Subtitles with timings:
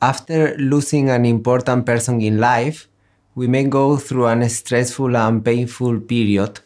[0.00, 2.88] after losing an important person in life,
[3.34, 6.60] we may go through a stressful and painful period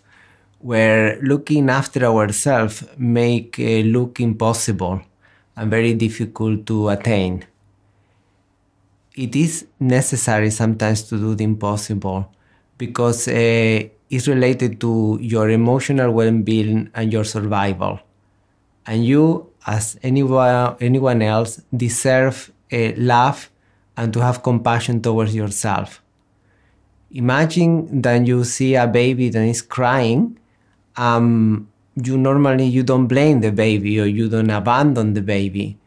[0.59, 5.03] where looking after ourselves make uh, look impossible
[5.57, 7.45] and very difficult to attain.
[9.15, 12.33] It is necessary sometimes to do the impossible
[12.79, 18.01] because uh, it's related to your emotional well-being and your survival.
[18.87, 23.51] And you, as anyone, anyone else, deserve uh, love
[23.97, 26.03] and to have compassion towards yourself.
[27.13, 30.39] Imagine that you see a baby that is crying.
[30.97, 31.69] Um,
[32.03, 35.79] you normally you don't blame the baby or you don't abandon the baby.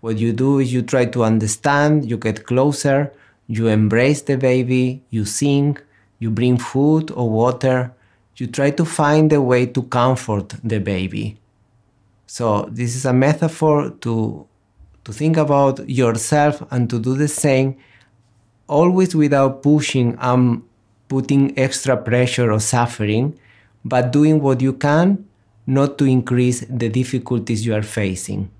[0.00, 3.12] What you do is you try to understand, you get closer,
[3.46, 5.78] you embrace the baby, you sing,
[6.18, 7.92] you bring food or water,
[8.36, 11.38] you try to find a way to comfort the baby.
[12.26, 14.46] So this is a metaphor to
[15.06, 17.76] to think about yourself and to do the same
[18.66, 20.64] always without pushing and
[21.06, 23.38] putting extra pressure or suffering,
[23.84, 25.24] but doing what you can
[25.64, 28.50] not to increase the difficulties you are facing.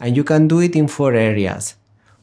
[0.00, 1.74] And you can do it in four areas.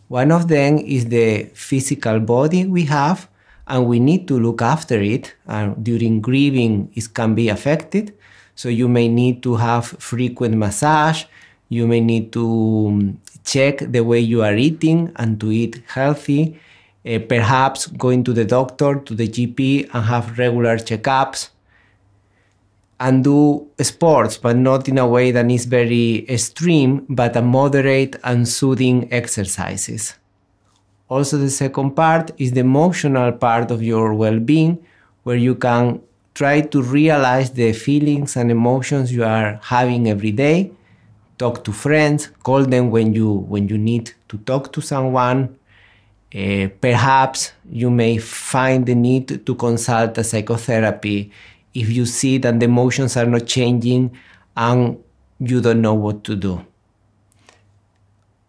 [0.08, 3.30] One of them is the physical body we have,
[3.68, 5.36] and we need to look after it.
[5.46, 8.18] And during grieving, it can be affected.
[8.56, 11.26] So you may need to have frequent massage.
[11.72, 12.46] You may need to
[12.90, 16.60] um, check the way you are eating and to eat healthy.
[17.06, 21.52] Uh, perhaps going to the doctor, to the GP, and have regular checkups.
[23.00, 28.18] And do sports, but not in a way that is very extreme, but a moderate
[28.26, 30.16] and soothing exercises.
[31.08, 34.78] Also, the second part is the emotional part of your well being,
[35.24, 36.02] where you can
[36.34, 40.72] try to realize the feelings and emotions you are having every day
[41.42, 45.40] talk to friends, call them when you when you need to talk to someone.
[46.34, 51.30] Uh, perhaps you may find the need to consult a psychotherapy
[51.74, 54.04] if you see that the emotions are not changing
[54.56, 54.98] and
[55.40, 56.54] you don't know what to do.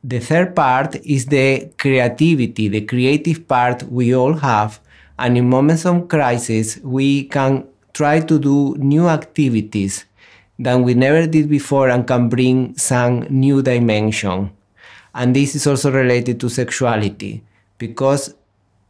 [0.05, 4.81] The third part is the creativity, the creative part we all have.
[5.19, 10.05] And in moments of crisis, we can try to do new activities
[10.59, 14.51] than we never did before and can bring some new dimension.
[15.15, 17.43] And this is also related to sexuality
[17.79, 18.35] because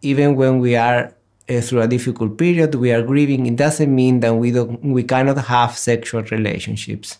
[0.02, 1.14] even when we are
[1.48, 5.02] uh, through a difficult period, we are grieving, it doesn't mean that we, don't, we
[5.02, 7.18] cannot have sexual relationships.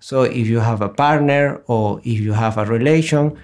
[0.00, 3.38] So if you have a partner or if you have a relation,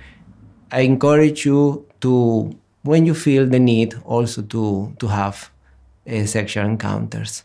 [0.70, 5.50] I encourage you to, when you feel the need, also to, to have
[6.08, 7.44] uh, sexual encounters.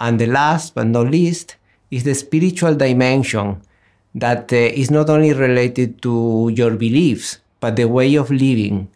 [0.00, 1.56] And the last but not least
[1.90, 3.62] is the spiritual dimension
[4.14, 8.88] that uh, is not only related to your beliefs, but the way of living.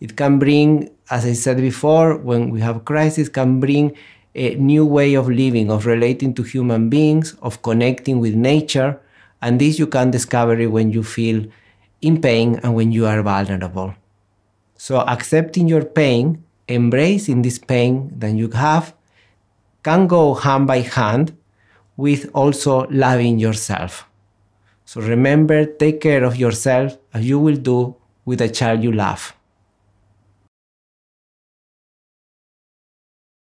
[0.00, 3.96] It can bring, as I said before, when we have crisis, can bring
[4.34, 9.00] a new way of living, of relating to human beings, of connecting with nature.
[9.40, 11.46] And this you can discover when you feel
[12.02, 13.94] in pain and when you are vulnerable.
[14.76, 18.94] So accepting your pain, embracing this pain that you have,
[19.82, 21.34] can go hand by hand
[21.96, 24.06] with also loving yourself.
[24.84, 29.35] So remember, take care of yourself as you will do with a child you love.